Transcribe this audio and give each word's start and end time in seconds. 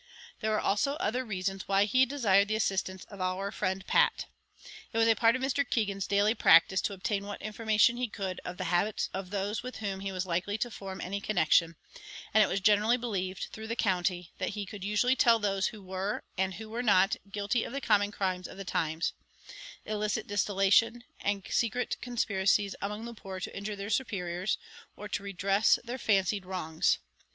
There 0.39 0.49
were 0.49 0.59
also 0.59 0.93
other 0.95 1.23
reasons 1.23 1.67
why 1.67 1.85
he 1.85 2.07
desired 2.07 2.47
the 2.47 2.55
assistance 2.55 3.05
of 3.05 3.21
our 3.21 3.51
friend 3.51 3.85
Pat. 3.85 4.25
It 4.91 4.97
was 4.97 5.07
a 5.07 5.13
part 5.15 5.35
of 5.35 5.43
Mr. 5.43 5.63
Keegan's 5.63 6.07
daily 6.07 6.33
practice 6.33 6.81
to 6.81 6.93
obtain 6.93 7.25
what 7.27 7.39
information 7.39 7.97
he 7.97 8.07
could 8.07 8.41
of 8.43 8.57
the 8.57 8.63
habits 8.73 9.11
of 9.13 9.29
those 9.29 9.61
with 9.61 9.75
whom 9.75 9.99
he 9.99 10.11
was 10.11 10.25
likely 10.25 10.57
to 10.57 10.71
form 10.71 11.01
any 11.01 11.21
connection; 11.21 11.75
and 12.33 12.43
it 12.43 12.47
was 12.47 12.59
generally 12.61 12.97
believed 12.97 13.49
through 13.51 13.67
the 13.67 13.75
county, 13.75 14.31
that 14.39 14.49
he 14.57 14.65
could 14.65 14.83
usually 14.83 15.15
tell 15.15 15.37
those 15.37 15.67
who 15.67 15.83
were, 15.83 16.23
and 16.35 16.55
who 16.55 16.67
were 16.67 16.81
not, 16.81 17.15
guilty 17.31 17.63
of 17.63 17.71
the 17.71 17.79
common 17.79 18.11
crimes 18.11 18.47
of 18.47 18.57
the 18.57 18.65
times 18.65 19.13
illicit 19.85 20.25
distillation, 20.25 21.03
and 21.19 21.45
secret 21.51 21.95
conspiracies 22.01 22.73
among 22.81 23.05
the 23.05 23.13
poor 23.13 23.39
to 23.39 23.55
injure 23.55 23.75
their 23.75 23.91
superiors, 23.91 24.57
or 24.97 25.07
to 25.07 25.21
redress 25.21 25.77
their 25.83 25.99
fancied 25.99 26.43
wrongs. 26.43 26.97